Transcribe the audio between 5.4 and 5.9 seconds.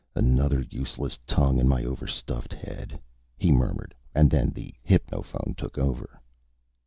took